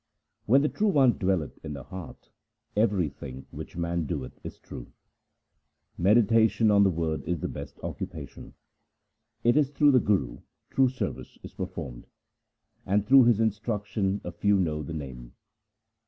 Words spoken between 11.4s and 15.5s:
is performed, And through his instruction a few know the Name.